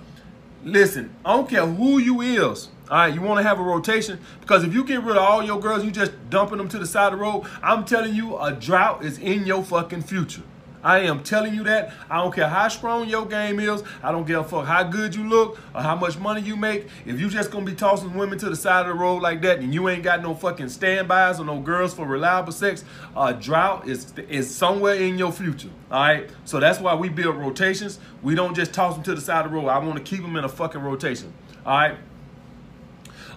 listen, 0.64 1.14
I 1.26 1.36
don't 1.36 1.50
care 1.50 1.66
who 1.66 2.00
you 2.00 2.22
is. 2.22 2.70
All 2.90 2.98
right, 2.98 3.14
you 3.14 3.22
want 3.22 3.40
to 3.40 3.44
have 3.44 3.60
a 3.60 3.64
rotation 3.64 4.20
because 4.40 4.64
if 4.64 4.74
you 4.74 4.86
get 4.86 5.04
rid 5.04 5.18
of 5.18 5.24
all 5.24 5.44
your 5.44 5.60
girls, 5.60 5.84
you 5.84 5.92
just 5.92 6.12
dumping 6.30 6.58
them 6.58 6.70
to 6.70 6.80
the 6.80 6.86
side 6.86 7.12
of 7.12 7.20
the 7.20 7.26
road. 7.26 7.46
I'm 7.62 7.84
telling 7.84 8.16
you, 8.16 8.38
a 8.38 8.54
drought 8.54 9.04
is 9.04 9.18
in 9.18 9.46
your 9.46 9.62
fucking 9.62 10.04
future. 10.04 10.44
I 10.84 11.00
am 11.00 11.24
telling 11.24 11.54
you 11.54 11.64
that. 11.64 11.94
I 12.10 12.18
don't 12.22 12.34
care 12.34 12.48
how 12.48 12.68
strong 12.68 13.08
your 13.08 13.26
game 13.26 13.60
is. 13.60 13.84
I 14.04 14.12
don't 14.12 14.26
give 14.26 14.40
a 14.40 14.44
fuck 14.44 14.66
how 14.66 14.84
good 14.84 15.16
you 15.16 15.28
look 15.28 15.60
or 15.74 15.82
how 15.82 15.96
much 15.96 16.18
money 16.18 16.42
you 16.42 16.56
make. 16.56 16.88
If 17.06 17.20
you 17.20 17.30
just 17.30 17.52
gonna 17.52 17.66
be 17.66 17.76
tossing 17.76 18.14
women 18.14 18.38
to 18.40 18.50
the 18.50 18.56
side 18.56 18.82
of 18.82 18.88
the 18.88 18.94
road 18.94 19.22
like 19.22 19.42
that 19.42 19.60
and 19.60 19.74
you 19.74 19.90
ain't 19.90 20.04
got 20.04 20.22
no 20.22 20.34
fucking 20.34 20.70
standbys 20.70 21.40
or 21.40 21.46
no 21.46 21.60
girls 21.60 21.94
for 21.94 22.06
reliable 22.06 22.52
sex, 22.52 22.84
a 23.16 23.34
drought 23.34 23.88
is 23.88 24.14
is 24.30 24.54
somewhere 24.54 24.96
in 24.96 25.18
your 25.18 25.32
future. 25.32 25.70
All 25.92 26.00
right. 26.00 26.30
So 26.46 26.60
that's 26.60 26.80
why 26.80 26.96
we 26.96 27.10
build 27.10 27.36
rotations. 27.36 28.00
We 28.22 28.36
don't 28.36 28.56
just 28.56 28.74
toss 28.74 28.96
them 28.96 29.04
to 29.04 29.16
the 29.16 29.22
side 29.22 29.46
of 29.46 29.52
the 29.52 29.58
road. 29.58 29.68
I 29.68 29.80
want 29.80 29.98
to 29.98 30.04
keep 30.04 30.22
them 30.22 30.36
in 30.36 30.44
a 30.44 30.50
fucking 30.50 30.82
rotation. 30.82 31.34
All 31.66 31.78
right. 31.78 31.98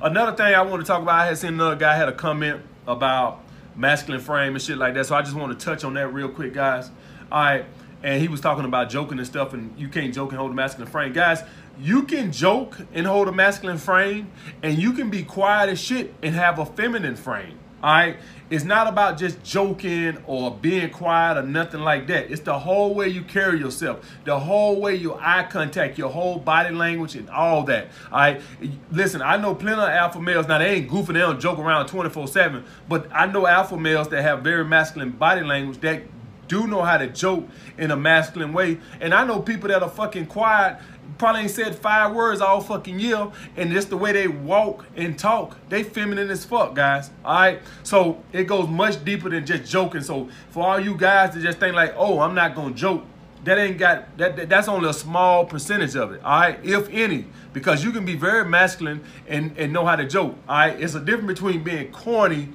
Another 0.02 0.34
thing 0.34 0.54
I 0.54 0.62
want 0.62 0.80
to 0.80 0.86
talk 0.86 1.02
about, 1.02 1.14
I 1.14 1.26
had 1.26 1.36
seen 1.36 1.54
another 1.54 1.76
guy 1.76 1.94
had 1.94 2.08
a 2.08 2.12
comment 2.12 2.62
about 2.86 3.42
masculine 3.76 4.20
frame 4.20 4.54
and 4.54 4.62
shit 4.62 4.78
like 4.78 4.94
that. 4.94 5.06
So 5.06 5.14
I 5.14 5.22
just 5.22 5.34
want 5.34 5.58
to 5.58 5.64
touch 5.64 5.84
on 5.84 5.94
that 5.94 6.08
real 6.08 6.28
quick, 6.28 6.54
guys. 6.54 6.90
All 7.30 7.42
right. 7.42 7.64
And 8.02 8.20
he 8.20 8.28
was 8.28 8.40
talking 8.40 8.64
about 8.64 8.88
joking 8.88 9.18
and 9.18 9.26
stuff, 9.26 9.52
and 9.52 9.78
you 9.78 9.88
can't 9.88 10.14
joke 10.14 10.30
and 10.30 10.38
hold 10.38 10.52
a 10.52 10.54
masculine 10.54 10.90
frame. 10.90 11.12
Guys, 11.12 11.42
you 11.78 12.04
can 12.04 12.32
joke 12.32 12.78
and 12.94 13.06
hold 13.06 13.28
a 13.28 13.32
masculine 13.32 13.78
frame, 13.78 14.30
and 14.62 14.78
you 14.78 14.92
can 14.92 15.10
be 15.10 15.22
quiet 15.22 15.68
as 15.68 15.78
shit 15.78 16.14
and 16.22 16.34
have 16.34 16.58
a 16.58 16.64
feminine 16.64 17.16
frame. 17.16 17.58
All 17.82 17.90
right. 17.92 18.16
It's 18.50 18.64
not 18.64 18.88
about 18.88 19.16
just 19.16 19.42
joking 19.44 20.18
or 20.26 20.50
being 20.50 20.90
quiet 20.90 21.38
or 21.38 21.42
nothing 21.42 21.80
like 21.80 22.08
that. 22.08 22.30
It's 22.30 22.40
the 22.42 22.58
whole 22.58 22.94
way 22.94 23.08
you 23.08 23.22
carry 23.22 23.58
yourself, 23.60 24.04
the 24.24 24.38
whole 24.38 24.80
way 24.80 24.96
your 24.96 25.18
eye 25.22 25.44
contact, 25.44 25.96
your 25.96 26.10
whole 26.10 26.38
body 26.38 26.74
language, 26.74 27.14
and 27.14 27.30
all 27.30 27.62
that. 27.64 27.88
All 28.10 28.18
right. 28.18 28.42
Listen, 28.90 29.22
I 29.22 29.36
know 29.36 29.54
plenty 29.54 29.80
of 29.80 29.88
alpha 29.88 30.20
males. 30.20 30.48
Now, 30.48 30.58
they 30.58 30.74
ain't 30.74 30.90
goofing, 30.90 31.14
they 31.14 31.20
don't 31.20 31.40
joke 31.40 31.58
around 31.58 31.86
24 31.86 32.26
7, 32.28 32.64
but 32.88 33.08
I 33.14 33.26
know 33.26 33.46
alpha 33.46 33.76
males 33.76 34.08
that 34.08 34.22
have 34.22 34.42
very 34.42 34.64
masculine 34.64 35.10
body 35.10 35.42
language 35.42 35.80
that 35.80 36.02
do 36.50 36.66
know 36.66 36.82
how 36.82 36.98
to 36.98 37.06
joke 37.06 37.48
in 37.78 37.92
a 37.92 37.96
masculine 37.96 38.52
way. 38.52 38.78
And 39.00 39.14
I 39.14 39.24
know 39.24 39.40
people 39.40 39.68
that 39.68 39.82
are 39.82 39.88
fucking 39.88 40.26
quiet, 40.26 40.78
probably 41.16 41.42
ain't 41.42 41.50
said 41.50 41.76
five 41.76 42.12
words 42.12 42.40
all 42.40 42.60
fucking 42.60 42.98
year, 42.98 43.30
and 43.56 43.70
just 43.70 43.88
the 43.88 43.96
way 43.96 44.12
they 44.12 44.26
walk 44.26 44.84
and 44.96 45.18
talk, 45.18 45.56
they 45.68 45.84
feminine 45.84 46.28
as 46.28 46.44
fuck, 46.44 46.74
guys. 46.74 47.10
All 47.24 47.34
right, 47.34 47.60
so 47.84 48.22
it 48.32 48.44
goes 48.44 48.68
much 48.68 49.02
deeper 49.04 49.30
than 49.30 49.46
just 49.46 49.70
joking. 49.70 50.02
So 50.02 50.28
for 50.50 50.66
all 50.66 50.80
you 50.80 50.96
guys 50.96 51.32
to 51.34 51.40
just 51.40 51.58
think 51.58 51.74
like, 51.74 51.94
oh, 51.96 52.20
I'm 52.20 52.34
not 52.34 52.56
gonna 52.56 52.74
joke, 52.74 53.04
that 53.44 53.56
ain't 53.56 53.78
got 53.78 54.18
that, 54.18 54.36
that, 54.36 54.48
that's 54.48 54.68
only 54.68 54.90
a 54.90 54.92
small 54.92 55.46
percentage 55.46 55.96
of 55.96 56.12
it 56.12 56.20
all 56.22 56.40
right 56.40 56.58
if 56.62 56.86
any 56.90 57.24
because 57.54 57.82
you 57.82 57.90
can 57.90 58.04
be 58.04 58.14
very 58.14 58.44
masculine 58.44 59.02
and 59.26 59.56
and 59.56 59.72
know 59.72 59.86
how 59.86 59.96
to 59.96 60.06
joke 60.06 60.36
all 60.46 60.56
right 60.58 60.78
it's 60.78 60.94
a 60.94 61.00
difference 61.00 61.40
between 61.40 61.64
being 61.64 61.90
corny 61.90 62.50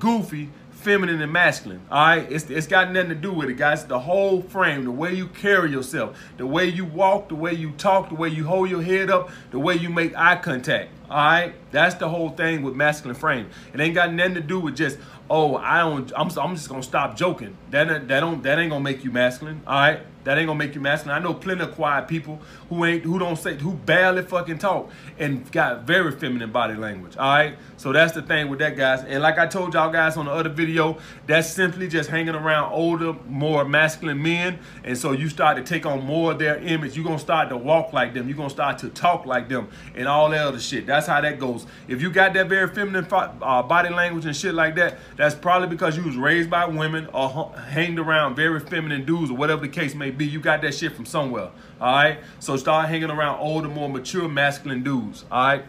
goofy 0.00 0.48
feminine 0.84 1.22
and 1.22 1.32
masculine. 1.32 1.80
All 1.90 2.06
right, 2.06 2.30
it's 2.30 2.50
it's 2.50 2.66
got 2.66 2.92
nothing 2.92 3.08
to 3.08 3.14
do 3.14 3.32
with 3.32 3.48
it, 3.48 3.54
guys. 3.54 3.86
The 3.86 3.98
whole 3.98 4.42
frame, 4.42 4.84
the 4.84 4.90
way 4.90 5.14
you 5.14 5.28
carry 5.28 5.70
yourself, 5.70 6.18
the 6.36 6.46
way 6.46 6.66
you 6.66 6.84
walk, 6.84 7.30
the 7.30 7.34
way 7.34 7.54
you 7.54 7.70
talk, 7.72 8.10
the 8.10 8.14
way 8.14 8.28
you 8.28 8.44
hold 8.44 8.68
your 8.68 8.82
head 8.82 9.10
up, 9.10 9.30
the 9.50 9.58
way 9.58 9.74
you 9.74 9.88
make 9.88 10.14
eye 10.14 10.36
contact. 10.36 10.90
All 11.10 11.16
right, 11.16 11.54
that's 11.70 11.96
the 11.96 12.08
whole 12.08 12.30
thing 12.30 12.62
with 12.62 12.74
masculine 12.74 13.14
frame. 13.16 13.50
It 13.72 13.80
ain't 13.80 13.94
got 13.94 14.12
nothing 14.12 14.34
to 14.34 14.40
do 14.40 14.58
with 14.58 14.76
just 14.76 14.98
oh 15.30 15.56
I 15.56 15.80
don't 15.80 16.10
I'm 16.16 16.30
I'm 16.38 16.54
just 16.56 16.68
gonna 16.68 16.82
stop 16.82 17.16
joking. 17.16 17.56
That 17.70 18.08
that 18.08 18.20
don't 18.20 18.42
that 18.42 18.58
ain't 18.58 18.70
gonna 18.70 18.82
make 18.82 19.04
you 19.04 19.10
masculine. 19.10 19.62
All 19.66 19.74
right, 19.74 20.00
That 20.24 20.38
ain't 20.38 20.46
gonna 20.46 20.58
make 20.58 20.74
you 20.74 20.80
masculine. 20.80 21.16
I 21.16 21.22
know 21.22 21.34
plenty 21.34 21.62
of 21.62 21.74
quiet 21.74 22.08
people 22.08 22.40
who 22.70 22.84
ain't 22.84 23.04
who 23.04 23.18
don't 23.18 23.36
say 23.36 23.56
who 23.56 23.74
barely 23.74 24.22
fucking 24.22 24.58
talk 24.58 24.90
and 25.18 25.50
got 25.52 25.86
very 25.86 26.12
feminine 26.12 26.50
body 26.50 26.74
language. 26.74 27.16
All 27.18 27.28
right. 27.28 27.56
So 27.76 27.92
that's 27.92 28.12
the 28.12 28.22
thing 28.22 28.48
with 28.48 28.60
that, 28.60 28.76
guys. 28.76 29.04
And 29.04 29.22
like 29.22 29.38
I 29.38 29.46
told 29.46 29.74
y'all 29.74 29.92
guys 29.92 30.16
on 30.16 30.24
the 30.24 30.30
other 30.32 30.48
video, 30.48 30.96
that's 31.26 31.50
simply 31.52 31.88
just 31.88 32.08
hanging 32.08 32.34
around 32.34 32.72
older, 32.72 33.12
more 33.28 33.64
masculine 33.66 34.22
men. 34.22 34.58
And 34.82 34.96
so 34.96 35.12
you 35.12 35.28
start 35.28 35.58
to 35.58 35.62
take 35.62 35.84
on 35.84 36.02
more 36.04 36.32
of 36.32 36.38
their 36.38 36.56
image. 36.56 36.96
You're 36.96 37.04
gonna 37.04 37.18
start 37.18 37.50
to 37.50 37.56
walk 37.58 37.92
like 37.92 38.14
them. 38.14 38.26
You're 38.26 38.38
gonna 38.38 38.48
start 38.48 38.78
to 38.78 38.88
talk 38.88 39.26
like 39.26 39.50
them 39.50 39.68
and 39.94 40.08
all 40.08 40.30
that 40.30 40.46
other 40.46 40.60
shit. 40.60 40.86
That's 40.86 40.93
how 41.06 41.20
that 41.20 41.38
goes. 41.38 41.66
If 41.88 42.00
you 42.00 42.10
got 42.10 42.34
that 42.34 42.48
very 42.48 42.68
feminine 42.68 43.06
uh, 43.10 43.62
body 43.62 43.90
language 43.90 44.26
and 44.26 44.36
shit 44.36 44.54
like 44.54 44.74
that, 44.76 44.98
that's 45.16 45.34
probably 45.34 45.68
because 45.68 45.96
you 45.96 46.02
was 46.02 46.16
raised 46.16 46.48
by 46.50 46.64
women 46.66 47.08
or 47.12 47.54
hanged 47.68 47.98
around 47.98 48.36
very 48.36 48.60
feminine 48.60 49.04
dudes 49.04 49.30
or 49.30 49.36
whatever 49.36 49.62
the 49.62 49.68
case 49.68 49.94
may 49.94 50.10
be. 50.10 50.26
You 50.26 50.40
got 50.40 50.62
that 50.62 50.74
shit 50.74 50.92
from 50.92 51.04
somewhere. 51.04 51.50
All 51.80 51.94
right. 51.94 52.18
So 52.40 52.56
start 52.56 52.88
hanging 52.88 53.10
around 53.10 53.40
older, 53.40 53.68
more 53.68 53.88
mature, 53.88 54.28
masculine 54.28 54.82
dudes. 54.82 55.24
All 55.30 55.44
right. 55.44 55.64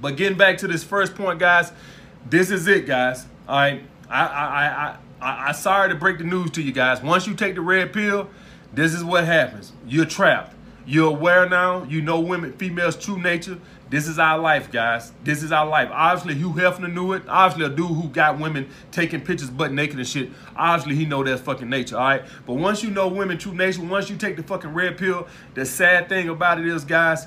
But 0.00 0.16
getting 0.16 0.38
back 0.38 0.58
to 0.58 0.66
this 0.66 0.84
first 0.84 1.14
point, 1.14 1.38
guys, 1.38 1.72
this 2.28 2.50
is 2.50 2.66
it, 2.66 2.86
guys. 2.86 3.26
All 3.48 3.56
right. 3.56 3.82
I 4.08 4.26
I 4.26 4.46
I 4.46 4.96
I, 5.20 5.48
I 5.48 5.52
sorry 5.52 5.88
to 5.88 5.94
break 5.94 6.18
the 6.18 6.24
news 6.24 6.50
to 6.52 6.62
you 6.62 6.72
guys. 6.72 7.02
Once 7.02 7.26
you 7.26 7.34
take 7.34 7.54
the 7.54 7.60
red 7.60 7.92
pill, 7.92 8.28
this 8.72 8.92
is 8.92 9.02
what 9.02 9.24
happens. 9.24 9.72
You're 9.86 10.04
trapped. 10.04 10.55
You're 10.86 11.08
aware 11.08 11.48
now. 11.48 11.82
You 11.82 12.00
know 12.00 12.20
women, 12.20 12.52
females' 12.52 12.96
true 12.96 13.18
nature. 13.18 13.58
This 13.90 14.06
is 14.06 14.18
our 14.18 14.38
life, 14.38 14.70
guys. 14.70 15.12
This 15.24 15.42
is 15.42 15.50
our 15.50 15.66
life. 15.66 15.88
Obviously, 15.92 16.34
Hugh 16.34 16.52
Hefner 16.52 16.92
knew 16.92 17.12
it. 17.12 17.22
Obviously, 17.28 17.72
a 17.72 17.76
dude 17.76 17.88
who 17.88 18.08
got 18.08 18.38
women 18.38 18.68
taking 18.92 19.20
pictures 19.20 19.50
butt 19.50 19.72
naked 19.72 19.98
and 19.98 20.06
shit. 20.06 20.30
Obviously, 20.56 20.94
he 20.94 21.04
know 21.04 21.24
that 21.24 21.38
fucking 21.40 21.68
nature, 21.68 21.96
all 21.96 22.02
right? 22.02 22.22
But 22.46 22.54
once 22.54 22.82
you 22.84 22.90
know 22.90 23.08
women 23.08 23.36
true 23.36 23.54
nature, 23.54 23.82
once 23.82 24.08
you 24.08 24.16
take 24.16 24.36
the 24.36 24.44
fucking 24.44 24.74
red 24.74 24.96
pill, 24.96 25.26
the 25.54 25.64
sad 25.64 26.08
thing 26.08 26.28
about 26.28 26.60
it 26.60 26.66
is, 26.66 26.84
guys, 26.84 27.26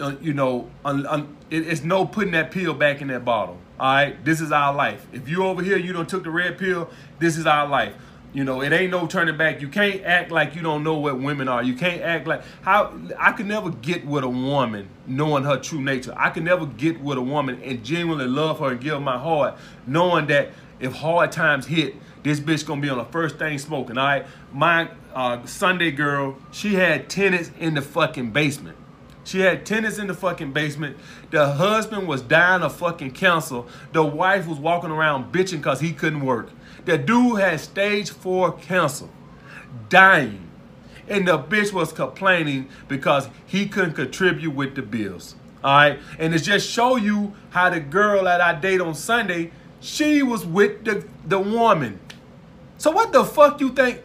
uh, 0.00 0.16
you 0.20 0.32
know, 0.32 0.68
un, 0.84 1.06
un, 1.06 1.36
it, 1.50 1.66
it's 1.68 1.82
no 1.82 2.04
putting 2.04 2.32
that 2.32 2.50
pill 2.50 2.74
back 2.74 3.00
in 3.00 3.08
that 3.08 3.24
bottle, 3.24 3.58
all 3.78 3.94
right? 3.94 4.24
This 4.24 4.40
is 4.40 4.50
our 4.52 4.74
life. 4.74 5.06
If 5.12 5.28
you 5.28 5.44
over 5.44 5.62
here, 5.62 5.76
you 5.76 5.92
don't 5.92 6.08
took 6.08 6.24
the 6.24 6.30
red 6.30 6.58
pill, 6.58 6.90
this 7.18 7.36
is 7.36 7.46
our 7.46 7.68
life. 7.68 7.94
You 8.32 8.44
know, 8.44 8.62
it 8.62 8.72
ain't 8.72 8.92
no 8.92 9.08
turning 9.08 9.36
back. 9.36 9.60
You 9.60 9.68
can't 9.68 10.04
act 10.04 10.30
like 10.30 10.54
you 10.54 10.62
don't 10.62 10.84
know 10.84 10.98
what 10.98 11.18
women 11.18 11.48
are. 11.48 11.64
You 11.64 11.74
can't 11.74 12.00
act 12.00 12.28
like 12.28 12.42
how 12.62 12.96
I 13.18 13.32
could 13.32 13.46
never 13.46 13.70
get 13.70 14.06
with 14.06 14.22
a 14.22 14.28
woman 14.28 14.88
knowing 15.06 15.42
her 15.42 15.58
true 15.58 15.80
nature. 15.80 16.14
I 16.16 16.30
could 16.30 16.44
never 16.44 16.64
get 16.66 17.00
with 17.00 17.18
a 17.18 17.22
woman 17.22 17.60
and 17.64 17.84
genuinely 17.84 18.28
love 18.28 18.60
her 18.60 18.70
and 18.70 18.80
give 18.80 19.02
my 19.02 19.18
heart, 19.18 19.56
knowing 19.84 20.28
that 20.28 20.50
if 20.78 20.92
hard 20.92 21.32
times 21.32 21.66
hit, 21.66 21.96
this 22.22 22.38
bitch 22.38 22.64
gonna 22.64 22.80
be 22.80 22.88
on 22.88 22.98
the 22.98 23.04
first 23.04 23.36
thing 23.36 23.58
smoking. 23.58 23.98
All 23.98 24.06
right, 24.06 24.26
my 24.52 24.90
uh, 25.12 25.44
Sunday 25.44 25.90
girl, 25.90 26.36
she 26.52 26.74
had 26.74 27.10
tenants 27.10 27.50
in 27.58 27.74
the 27.74 27.82
fucking 27.82 28.30
basement. 28.30 28.76
She 29.24 29.40
had 29.40 29.66
tenants 29.66 29.98
in 29.98 30.06
the 30.06 30.14
fucking 30.14 30.52
basement. 30.52 30.96
The 31.30 31.52
husband 31.52 32.08
was 32.08 32.22
dying 32.22 32.62
of 32.62 32.74
fucking 32.74 33.12
cancer. 33.12 33.62
The 33.92 34.02
wife 34.02 34.46
was 34.46 34.58
walking 34.58 34.90
around 34.90 35.32
bitching 35.32 35.58
because 35.58 35.80
he 35.80 35.92
couldn't 35.92 36.24
work. 36.24 36.50
The 36.84 36.98
dude 36.98 37.40
had 37.40 37.60
stage 37.60 38.10
four 38.10 38.52
cancer, 38.52 39.08
dying. 39.88 40.48
And 41.08 41.26
the 41.26 41.38
bitch 41.38 41.72
was 41.72 41.92
complaining 41.92 42.68
because 42.86 43.28
he 43.44 43.66
couldn't 43.66 43.94
contribute 43.94 44.54
with 44.54 44.76
the 44.76 44.82
bills. 44.82 45.34
All 45.62 45.76
right. 45.76 45.98
And 46.18 46.34
it 46.34 46.38
just 46.38 46.68
show 46.68 46.96
you 46.96 47.34
how 47.50 47.70
the 47.70 47.80
girl 47.80 48.24
that 48.24 48.40
I 48.40 48.54
date 48.54 48.80
on 48.80 48.94
Sunday, 48.94 49.50
she 49.80 50.22
was 50.22 50.46
with 50.46 50.84
the, 50.84 51.04
the 51.26 51.38
woman. 51.38 51.98
So 52.78 52.90
what 52.90 53.12
the 53.12 53.24
fuck 53.24 53.60
you 53.60 53.70
think? 53.70 54.02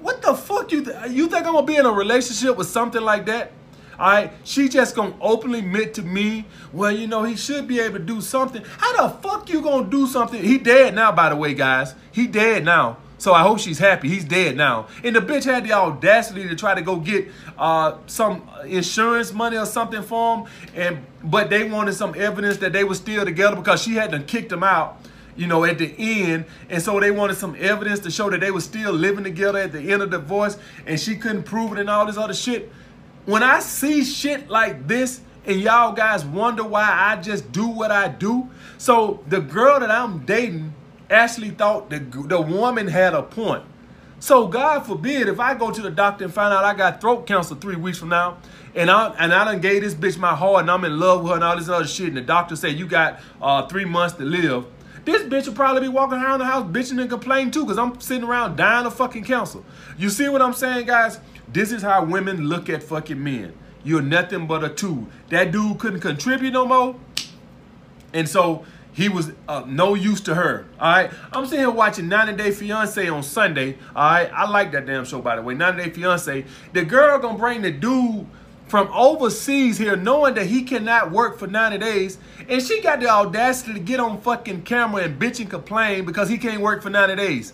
What 0.00 0.22
the 0.22 0.34
fuck 0.34 0.72
you 0.72 0.84
th 0.84 1.10
you 1.10 1.28
think 1.28 1.46
I'm 1.46 1.52
gonna 1.52 1.66
be 1.66 1.76
in 1.76 1.86
a 1.86 1.92
relationship 1.92 2.56
with 2.56 2.68
something 2.68 3.02
like 3.02 3.26
that? 3.26 3.52
Right, 4.00 4.32
she 4.44 4.70
just 4.70 4.96
gonna 4.96 5.14
openly 5.20 5.58
admit 5.58 5.92
to 5.94 6.02
me, 6.02 6.46
well, 6.72 6.90
you 6.90 7.06
know, 7.06 7.22
he 7.22 7.36
should 7.36 7.68
be 7.68 7.80
able 7.80 7.98
to 7.98 8.04
do 8.04 8.22
something. 8.22 8.62
How 8.78 9.08
the 9.08 9.16
fuck 9.18 9.50
you 9.50 9.60
gonna 9.60 9.90
do 9.90 10.06
something? 10.06 10.42
He 10.42 10.56
dead 10.56 10.94
now, 10.94 11.12
by 11.12 11.28
the 11.28 11.36
way, 11.36 11.52
guys. 11.52 11.94
He 12.10 12.26
dead 12.26 12.64
now. 12.64 12.96
So 13.18 13.34
I 13.34 13.42
hope 13.42 13.58
she's 13.58 13.78
happy. 13.78 14.08
He's 14.08 14.24
dead 14.24 14.56
now. 14.56 14.88
And 15.04 15.14
the 15.14 15.20
bitch 15.20 15.44
had 15.44 15.66
the 15.66 15.74
audacity 15.74 16.48
to 16.48 16.56
try 16.56 16.74
to 16.74 16.80
go 16.80 16.96
get 16.96 17.28
uh, 17.58 17.98
some 18.06 18.48
insurance 18.64 19.34
money 19.34 19.58
or 19.58 19.66
something 19.66 20.02
for 20.02 20.38
him. 20.38 20.46
And 20.74 21.04
but 21.22 21.50
they 21.50 21.68
wanted 21.68 21.92
some 21.92 22.14
evidence 22.16 22.56
that 22.58 22.72
they 22.72 22.84
were 22.84 22.94
still 22.94 23.26
together 23.26 23.56
because 23.56 23.82
she 23.82 23.96
had 23.96 24.12
to 24.12 24.20
kicked 24.20 24.50
him 24.50 24.62
out 24.62 25.02
you 25.36 25.46
know, 25.46 25.64
at 25.64 25.78
the 25.78 25.94
end. 25.98 26.44
And 26.68 26.82
so 26.82 26.98
they 27.00 27.10
wanted 27.10 27.36
some 27.36 27.54
evidence 27.58 28.00
to 28.00 28.10
show 28.10 28.30
that 28.30 28.40
they 28.40 28.50
were 28.50 28.60
still 28.60 28.92
living 28.92 29.24
together 29.24 29.58
at 29.58 29.72
the 29.72 29.92
end 29.92 30.02
of 30.02 30.10
the 30.10 30.18
divorce 30.18 30.58
and 30.86 30.98
she 30.98 31.16
couldn't 31.16 31.44
prove 31.44 31.72
it 31.72 31.78
and 31.78 31.88
all 31.88 32.06
this 32.06 32.16
other 32.16 32.34
shit 32.34 32.70
when 33.26 33.42
I 33.42 33.60
see 33.60 34.04
shit 34.04 34.48
like 34.48 34.86
this 34.86 35.20
and 35.46 35.60
y'all 35.60 35.92
guys 35.92 36.24
wonder 36.24 36.64
why 36.64 36.88
I 36.90 37.20
just 37.20 37.50
do 37.52 37.66
what 37.66 37.90
I 37.90 38.08
do. 38.08 38.48
So 38.78 39.22
the 39.28 39.40
girl 39.40 39.80
that 39.80 39.90
I'm 39.90 40.24
dating 40.26 40.74
actually 41.08 41.50
thought 41.50 41.90
the, 41.90 41.98
the 41.98 42.40
woman 42.40 42.86
had 42.86 43.14
a 43.14 43.22
point. 43.22 43.64
So 44.20 44.46
God 44.46 44.86
forbid 44.86 45.28
if 45.28 45.40
I 45.40 45.54
go 45.54 45.70
to 45.70 45.80
the 45.80 45.90
doctor 45.90 46.24
and 46.24 46.32
find 46.32 46.52
out 46.52 46.62
I 46.62 46.74
got 46.74 47.00
throat 47.00 47.26
cancer 47.26 47.54
three 47.54 47.76
weeks 47.76 47.98
from 47.98 48.10
now, 48.10 48.36
and 48.74 48.90
I 48.90 49.14
and 49.18 49.32
I 49.32 49.44
done 49.44 49.60
gave 49.60 49.80
this 49.80 49.94
bitch 49.94 50.18
my 50.18 50.34
heart 50.34 50.60
and 50.60 50.70
I'm 50.70 50.84
in 50.84 51.00
love 51.00 51.22
with 51.22 51.30
her 51.30 51.36
and 51.36 51.44
all 51.44 51.56
this 51.56 51.70
other 51.70 51.86
shit, 51.86 52.08
and 52.08 52.16
the 52.18 52.20
doctor 52.20 52.54
said 52.54 52.78
you 52.78 52.86
got 52.86 53.18
uh, 53.40 53.66
three 53.66 53.86
months 53.86 54.16
to 54.16 54.24
live. 54.24 54.66
This 55.06 55.22
bitch 55.22 55.46
will 55.46 55.54
probably 55.54 55.80
be 55.80 55.88
walking 55.88 56.18
around 56.18 56.40
the 56.40 56.44
house 56.44 56.70
bitching 56.70 57.00
and 57.00 57.08
complaining 57.08 57.50
too, 57.50 57.64
because 57.64 57.78
I'm 57.78 57.98
sitting 57.98 58.24
around 58.24 58.56
dying 58.56 58.84
of 58.84 58.94
fucking 58.94 59.24
cancer. 59.24 59.60
You 59.96 60.10
see 60.10 60.28
what 60.28 60.42
I'm 60.42 60.52
saying, 60.52 60.86
guys? 60.86 61.18
This 61.52 61.72
is 61.72 61.82
how 61.82 62.04
women 62.04 62.48
look 62.48 62.68
at 62.68 62.82
fucking 62.82 63.22
men. 63.22 63.54
You're 63.82 64.02
nothing 64.02 64.46
but 64.46 64.62
a 64.62 64.68
tool. 64.68 65.06
That 65.30 65.52
dude 65.52 65.78
couldn't 65.78 66.00
contribute 66.00 66.52
no 66.52 66.66
more. 66.66 66.96
And 68.12 68.28
so 68.28 68.64
he 68.92 69.08
was 69.08 69.32
uh, 69.48 69.64
no 69.66 69.94
use 69.94 70.20
to 70.22 70.34
her. 70.34 70.66
All 70.78 70.92
right. 70.92 71.10
I'm 71.32 71.46
sitting 71.46 71.60
here 71.60 71.70
watching 71.70 72.08
90 72.08 72.34
Day 72.34 72.50
Fiance 72.50 73.08
on 73.08 73.22
Sunday. 73.22 73.78
All 73.96 74.10
right. 74.10 74.30
I 74.32 74.48
like 74.48 74.72
that 74.72 74.86
damn 74.86 75.04
show, 75.04 75.20
by 75.20 75.36
the 75.36 75.42
way. 75.42 75.54
90 75.54 75.82
Day 75.82 75.90
Fiance. 75.90 76.44
The 76.72 76.84
girl 76.84 77.18
gonna 77.18 77.38
bring 77.38 77.62
the 77.62 77.72
dude 77.72 78.26
from 78.68 78.88
overseas 78.92 79.78
here 79.78 79.96
knowing 79.96 80.34
that 80.34 80.46
he 80.46 80.62
cannot 80.62 81.10
work 81.10 81.38
for 81.38 81.46
90 81.46 81.78
days. 81.78 82.18
And 82.48 82.62
she 82.62 82.80
got 82.80 83.00
the 83.00 83.08
audacity 83.08 83.74
to 83.74 83.80
get 83.80 83.98
on 83.98 84.20
fucking 84.20 84.62
camera 84.62 85.02
and 85.02 85.20
bitch 85.20 85.40
and 85.40 85.50
complain 85.50 86.04
because 86.04 86.28
he 86.28 86.38
can't 86.38 86.60
work 86.60 86.82
for 86.82 86.90
90 86.90 87.16
days. 87.16 87.52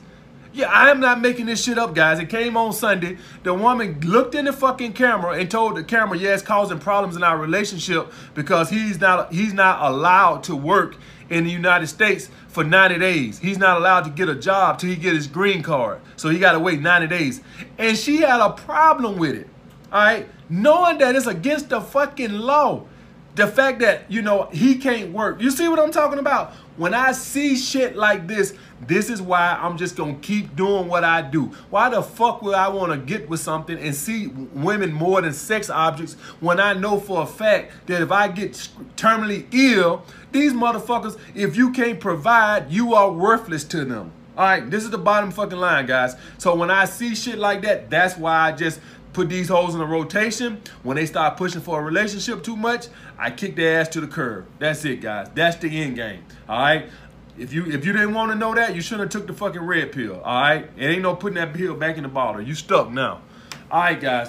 Yeah, 0.56 0.70
I 0.70 0.90
am 0.90 1.00
not 1.00 1.20
making 1.20 1.44
this 1.44 1.62
shit 1.62 1.76
up, 1.76 1.94
guys. 1.94 2.18
It 2.18 2.30
came 2.30 2.56
on 2.56 2.72
Sunday. 2.72 3.18
The 3.42 3.52
woman 3.52 4.00
looked 4.00 4.34
in 4.34 4.46
the 4.46 4.54
fucking 4.54 4.94
camera 4.94 5.38
and 5.38 5.50
told 5.50 5.76
the 5.76 5.84
camera, 5.84 6.16
yeah, 6.16 6.32
it's 6.32 6.42
causing 6.42 6.78
problems 6.78 7.14
in 7.14 7.22
our 7.22 7.36
relationship 7.36 8.10
because 8.32 8.70
he's 8.70 8.98
not 8.98 9.30
he's 9.34 9.52
not 9.52 9.82
allowed 9.82 10.44
to 10.44 10.56
work 10.56 10.96
in 11.28 11.44
the 11.44 11.50
United 11.50 11.88
States 11.88 12.30
for 12.48 12.64
90 12.64 12.98
days. 12.98 13.38
He's 13.38 13.58
not 13.58 13.76
allowed 13.76 14.04
to 14.04 14.10
get 14.10 14.30
a 14.30 14.34
job 14.34 14.78
till 14.78 14.88
he 14.88 14.96
get 14.96 15.14
his 15.14 15.26
green 15.26 15.62
card. 15.62 16.00
So 16.16 16.30
he 16.30 16.38
got 16.38 16.52
to 16.52 16.58
wait 16.58 16.80
90 16.80 17.06
days. 17.08 17.42
And 17.76 17.94
she 17.94 18.22
had 18.22 18.40
a 18.40 18.54
problem 18.54 19.18
with 19.18 19.34
it. 19.34 19.50
All 19.92 20.00
right? 20.00 20.26
Knowing 20.48 20.96
that 20.98 21.14
it's 21.14 21.26
against 21.26 21.68
the 21.68 21.82
fucking 21.82 22.32
law. 22.32 22.86
The 23.34 23.46
fact 23.46 23.80
that, 23.80 24.10
you 24.10 24.22
know, 24.22 24.48
he 24.50 24.76
can't 24.76 25.12
work. 25.12 25.42
You 25.42 25.50
see 25.50 25.68
what 25.68 25.78
I'm 25.78 25.90
talking 25.90 26.18
about? 26.18 26.54
When 26.76 26.92
I 26.92 27.12
see 27.12 27.56
shit 27.56 27.96
like 27.96 28.26
this, 28.26 28.54
this 28.86 29.08
is 29.08 29.22
why 29.22 29.58
I'm 29.60 29.78
just 29.78 29.96
gonna 29.96 30.16
keep 30.20 30.54
doing 30.54 30.88
what 30.88 31.04
I 31.04 31.22
do. 31.22 31.46
Why 31.70 31.88
the 31.88 32.02
fuck 32.02 32.42
would 32.42 32.54
I 32.54 32.68
wanna 32.68 32.98
get 32.98 33.28
with 33.28 33.40
something 33.40 33.78
and 33.78 33.94
see 33.94 34.26
women 34.26 34.92
more 34.92 35.22
than 35.22 35.32
sex 35.32 35.70
objects 35.70 36.14
when 36.40 36.60
I 36.60 36.74
know 36.74 37.00
for 37.00 37.22
a 37.22 37.26
fact 37.26 37.72
that 37.86 38.02
if 38.02 38.12
I 38.12 38.28
get 38.28 38.52
terminally 38.96 39.46
ill, 39.52 40.04
these 40.32 40.52
motherfuckers, 40.52 41.18
if 41.34 41.56
you 41.56 41.70
can't 41.72 41.98
provide, 41.98 42.70
you 42.70 42.94
are 42.94 43.10
worthless 43.10 43.64
to 43.64 43.84
them. 43.84 44.12
All 44.36 44.44
right, 44.44 44.70
this 44.70 44.84
is 44.84 44.90
the 44.90 44.98
bottom 44.98 45.30
fucking 45.30 45.58
line, 45.58 45.86
guys. 45.86 46.14
So 46.36 46.54
when 46.54 46.70
I 46.70 46.84
see 46.84 47.14
shit 47.14 47.38
like 47.38 47.62
that, 47.62 47.88
that's 47.88 48.18
why 48.18 48.48
I 48.48 48.52
just 48.52 48.80
put 49.16 49.30
these 49.30 49.48
hoes 49.48 49.74
in 49.74 49.80
a 49.80 49.86
rotation. 49.86 50.60
When 50.82 50.98
they 50.98 51.06
start 51.06 51.38
pushing 51.38 51.62
for 51.62 51.80
a 51.80 51.82
relationship 51.82 52.44
too 52.44 52.54
much, 52.54 52.88
I 53.18 53.30
kick 53.30 53.56
their 53.56 53.80
ass 53.80 53.88
to 53.88 54.02
the 54.02 54.06
curb. 54.06 54.46
That's 54.58 54.84
it, 54.84 55.00
guys. 55.00 55.28
That's 55.34 55.56
the 55.56 55.68
end 55.68 55.96
game. 55.96 56.22
All 56.46 56.60
right. 56.60 56.90
If 57.38 57.50
you 57.50 57.64
if 57.64 57.86
you 57.86 57.94
didn't 57.94 58.12
want 58.12 58.30
to 58.32 58.34
know 58.38 58.54
that, 58.54 58.74
you 58.74 58.82
shouldn't 58.82 59.10
have 59.10 59.20
took 59.20 59.26
the 59.26 59.32
fucking 59.32 59.62
red 59.62 59.92
pill. 59.92 60.20
All 60.20 60.40
right. 60.42 60.68
It 60.76 60.84
ain't 60.84 61.02
no 61.02 61.16
putting 61.16 61.36
that 61.36 61.54
pill 61.54 61.74
back 61.74 61.96
in 61.96 62.02
the 62.02 62.10
bottle. 62.10 62.42
You 62.42 62.54
stuck 62.54 62.90
now. 62.90 63.22
All 63.70 63.80
right, 63.80 63.98
guys. 63.98 64.28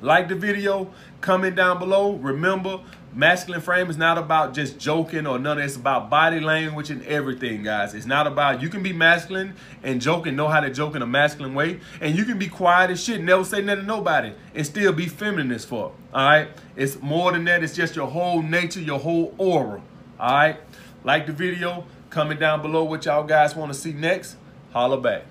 Like 0.00 0.28
the 0.28 0.36
video. 0.36 0.90
Comment 1.20 1.54
down 1.54 1.78
below. 1.78 2.14
Remember, 2.14 2.80
masculine 3.16 3.62
frame 3.62 3.88
is 3.88 3.96
not 3.96 4.18
about 4.18 4.52
just 4.54 4.78
joking 4.78 5.26
or 5.26 5.38
none. 5.38 5.58
It's 5.58 5.74
about 5.74 6.10
body 6.10 6.38
language 6.38 6.90
and 6.90 7.02
everything, 7.06 7.62
guys. 7.62 7.94
It's 7.94 8.06
not 8.06 8.26
about, 8.26 8.60
you 8.60 8.68
can 8.68 8.82
be 8.82 8.92
masculine 8.92 9.54
and 9.82 10.00
joke 10.00 10.26
and 10.26 10.36
know 10.36 10.48
how 10.48 10.60
to 10.60 10.70
joke 10.70 10.94
in 10.94 11.02
a 11.02 11.06
masculine 11.06 11.54
way. 11.54 11.80
And 12.00 12.14
you 12.14 12.24
can 12.24 12.38
be 12.38 12.46
quiet 12.46 12.90
as 12.90 13.02
shit, 13.02 13.16
and 13.16 13.26
never 13.26 13.42
say 13.42 13.62
nothing 13.62 13.82
to 13.82 13.86
nobody 13.86 14.32
and 14.54 14.66
still 14.66 14.92
be 14.92 15.06
feminine 15.06 15.50
as 15.50 15.64
fuck. 15.64 15.92
All 16.12 16.28
right? 16.28 16.48
It's 16.76 17.00
more 17.00 17.32
than 17.32 17.44
that. 17.46 17.64
It's 17.64 17.74
just 17.74 17.96
your 17.96 18.06
whole 18.06 18.42
nature, 18.42 18.80
your 18.80 19.00
whole 19.00 19.34
aura. 19.38 19.82
All 20.20 20.32
right? 20.32 20.60
Like 21.02 21.26
the 21.26 21.32
video. 21.32 21.86
Comment 22.10 22.38
down 22.38 22.62
below 22.62 22.84
what 22.84 23.04
y'all 23.04 23.24
guys 23.24 23.56
want 23.56 23.72
to 23.72 23.78
see 23.78 23.92
next. 23.92 24.36
Holla 24.72 25.00
back. 25.00 25.24